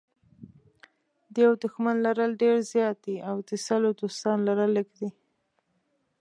[1.33, 5.09] د یوه دښمن لرل ډېر زیات دي او د سلو دوستانو لرل لږ دي.